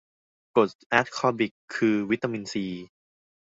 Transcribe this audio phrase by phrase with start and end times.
[0.55, 2.65] กรดแอสคอบิก คือวิตามินซี